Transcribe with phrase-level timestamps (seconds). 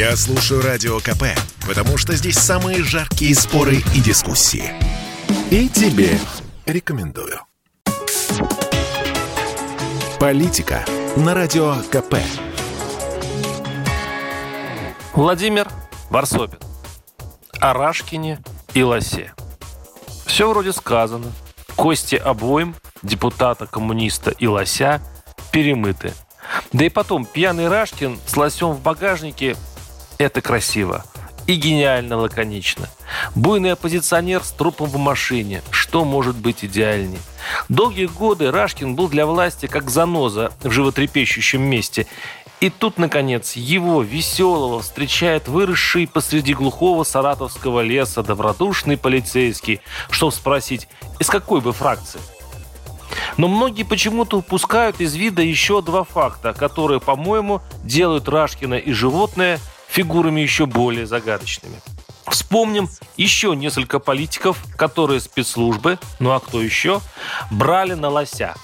[0.00, 1.24] Я слушаю Радио КП,
[1.68, 4.72] потому что здесь самые жаркие споры и дискуссии.
[5.50, 6.18] И тебе
[6.64, 7.38] рекомендую.
[10.18, 10.86] Политика
[11.16, 12.14] на Радио КП.
[15.12, 15.68] Владимир
[16.08, 16.58] Варсобин.
[17.60, 17.92] О
[18.72, 19.34] и Лосе.
[20.24, 21.30] Все вроде сказано.
[21.76, 25.02] Кости обоим, депутата, коммуниста и Лося,
[25.52, 26.14] перемыты.
[26.72, 29.56] Да и потом, пьяный Рашкин с Лосем в багажнике–
[30.20, 31.04] это красиво.
[31.46, 32.88] И гениально лаконично.
[33.34, 35.62] Буйный оппозиционер с трупом в машине.
[35.70, 37.18] Что может быть идеальнее?
[37.68, 42.06] Долгие годы Рашкин был для власти как заноза в животрепещущем месте.
[42.60, 49.80] И тут, наконец, его, веселого, встречает выросший посреди глухого саратовского леса добродушный полицейский,
[50.10, 50.86] чтобы спросить,
[51.18, 52.20] из какой бы фракции?
[53.38, 59.58] Но многие почему-то упускают из вида еще два факта, которые, по-моему, делают Рашкина и животное
[59.90, 61.76] фигурами еще более загадочными.
[62.26, 67.00] Вспомним еще несколько политиков, которые спецслужбы, ну а кто еще,
[67.50, 68.54] брали на лося.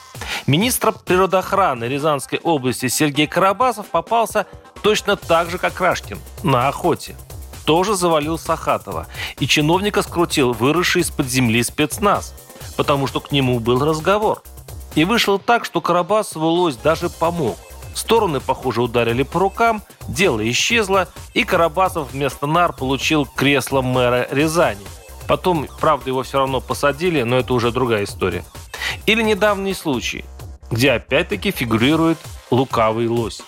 [0.46, 4.46] Министр природоохраны Рязанской области Сергей Карабасов попался
[4.82, 7.16] точно так же, как Рашкин, на охоте.
[7.64, 9.08] Тоже завалил Сахатова.
[9.40, 12.34] И чиновника скрутил выросший из-под земли спецназ,
[12.76, 14.42] потому что к нему был разговор.
[14.94, 17.58] И вышло так, что Карабасову лось даже помог.
[17.96, 24.84] Стороны, похоже, ударили по рукам, дело исчезло, и Карабасов вместо нар получил кресло мэра Рязани.
[25.26, 28.44] Потом, правда, его все равно посадили, но это уже другая история.
[29.06, 30.26] Или недавний случай,
[30.70, 32.18] где опять-таки фигурирует
[32.50, 33.40] лукавый лось.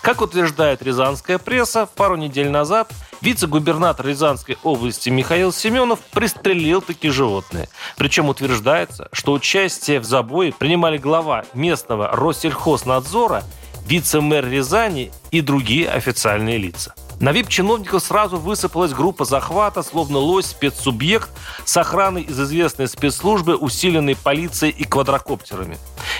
[0.00, 7.68] Как утверждает рязанская пресса, пару недель назад вице-губернатор Рязанской области Михаил Семенов пристрелил такие животные.
[7.98, 13.44] Причем утверждается, что участие в забое принимали глава местного Россельхознадзора–
[13.86, 16.94] вице-мэр Рязани и другие официальные лица.
[17.20, 21.28] На вип-чиновников сразу высыпалась группа захвата, словно лось спецсубъект
[21.66, 25.76] с охраной из известной спецслужбы, усиленной полицией и квадрокоптерами.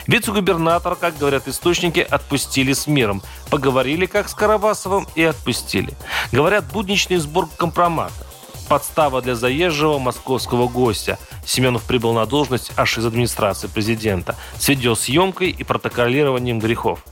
[0.07, 3.23] Вице-губернатора, как говорят источники, отпустили с миром.
[3.49, 5.95] Поговорили как с Карабасовым и отпустили.
[6.33, 8.27] Говорят, будничный сбор компромата
[8.71, 11.19] подстава для заезжего московского гостя.
[11.45, 17.03] Семенов прибыл на должность аж из администрации президента с видеосъемкой и протоколированием грехов.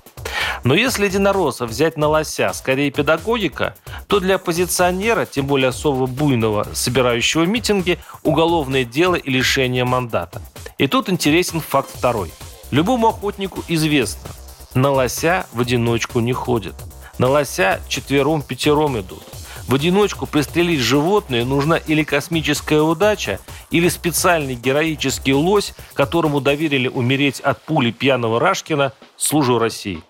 [0.64, 3.74] Но если единоросса взять на лося скорее педагогика,
[4.06, 10.42] то для оппозиционера, тем более особо буйного, собирающего митинги, уголовное дело и лишение мандата.
[10.78, 12.32] И тут интересен факт второй.
[12.70, 14.28] Любому охотнику известно,
[14.74, 16.74] на лося в одиночку не ходят.
[17.18, 19.24] На лося четвером-пятером идут.
[19.66, 23.38] В одиночку пристрелить животное нужна или космическая удача,
[23.70, 30.02] или специальный героический лось, которому доверили умереть от пули пьяного Рашкина «Служу России».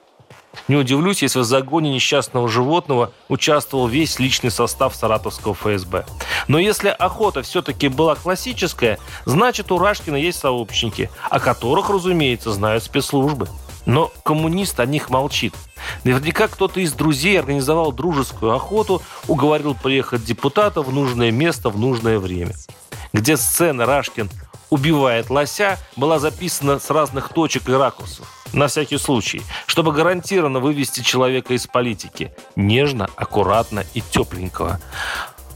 [0.67, 6.05] Не удивлюсь, если в загоне несчастного животного участвовал весь личный состав саратовского ФСБ.
[6.49, 12.83] Но если охота все-таки была классическая, значит у Рашкина есть сообщники, о которых, разумеется, знают
[12.83, 13.49] спецслужбы.
[13.87, 15.55] Но коммунист о них молчит.
[16.05, 22.19] Наверняка кто-то из друзей организовал дружескую охоту, уговорил приехать депутата в нужное место в нужное
[22.19, 22.55] время.
[23.15, 24.31] Где сцена Рашкин
[24.71, 28.27] убивает лося, была записана с разных точек и ракурсов.
[28.53, 32.33] На всякий случай, чтобы гарантированно вывести человека из политики.
[32.57, 34.81] Нежно, аккуратно и тепленького.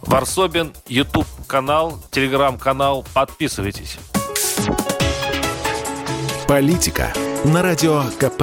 [0.02, 3.06] Варсобин, YouTube канал, телеграм-канал.
[3.14, 3.98] Подписывайтесь.
[6.48, 7.12] Политика
[7.44, 8.42] на радио КП.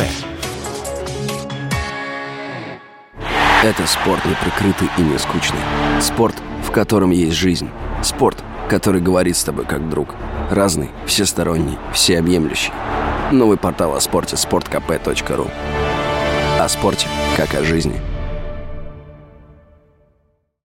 [3.62, 5.59] Это спорт неприкрытый и не скучный.
[6.02, 6.35] Спорт,
[6.66, 7.69] в котором есть жизнь.
[8.02, 10.16] Спорт, который говорит с тобой как друг.
[10.49, 12.73] Разный, всесторонний, всеобъемлющий.
[13.31, 15.47] Новый портал о спорте– sportkp.ru
[16.59, 18.01] О спорте, как о жизни–